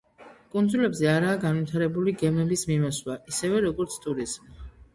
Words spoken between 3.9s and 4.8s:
ტურიზმი.